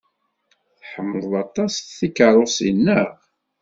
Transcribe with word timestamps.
Tḥemmled 0.79 1.31
aṭas 1.43 1.73
tikeṛṛusin, 1.97 2.77
naɣ? 2.85 3.09